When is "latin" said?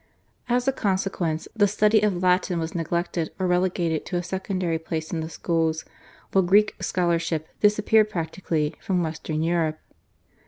2.23-2.57